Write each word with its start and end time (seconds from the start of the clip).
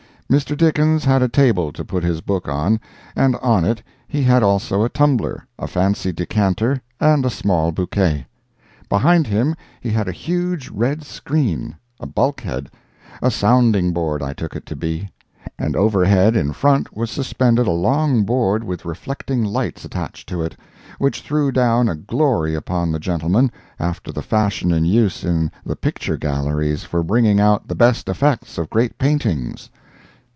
Mr. 0.31 0.55
Dickens 0.55 1.03
had 1.03 1.21
a 1.21 1.27
table 1.27 1.73
to 1.73 1.83
put 1.83 2.05
his 2.05 2.21
book 2.21 2.47
on, 2.47 2.79
and 3.17 3.35
on 3.41 3.65
it 3.65 3.83
he 4.07 4.23
had 4.23 4.41
also 4.41 4.81
a 4.81 4.87
tumbler, 4.87 5.45
a 5.59 5.67
fancy 5.67 6.13
decanter 6.13 6.81
and 7.01 7.25
a 7.25 7.29
small 7.29 7.73
bouquet. 7.73 8.25
Behind 8.87 9.27
him 9.27 9.53
he 9.81 9.89
had 9.89 10.07
a 10.07 10.13
huge 10.13 10.69
red 10.69 11.03
screen—a 11.03 12.05
bulkhead—a 12.07 13.29
sounding 13.29 13.91
board, 13.91 14.23
I 14.23 14.31
took 14.31 14.55
it 14.55 14.65
to 14.67 14.75
be—and 14.77 15.75
overhead 15.75 16.37
in 16.37 16.53
front 16.53 16.95
was 16.95 17.11
suspended 17.11 17.67
a 17.67 17.71
long 17.71 18.23
board 18.23 18.63
with 18.63 18.85
reflecting 18.85 19.43
lights 19.43 19.83
attached 19.83 20.29
to 20.29 20.41
it, 20.43 20.55
which 20.97 21.23
threw 21.23 21.51
down 21.51 21.89
a 21.89 21.95
glory 21.95 22.55
upon 22.55 22.93
the 22.93 22.99
gentleman, 22.99 23.51
after 23.81 24.13
the 24.13 24.21
fashion 24.23 24.71
in 24.71 24.85
use 24.85 25.25
in 25.25 25.51
the 25.65 25.75
picture 25.75 26.15
galleries 26.15 26.85
for 26.85 27.03
bringing 27.03 27.41
out 27.41 27.67
the 27.67 27.75
best 27.75 28.07
effects 28.07 28.57
of 28.57 28.69
great 28.69 28.97
paintings. 28.97 29.69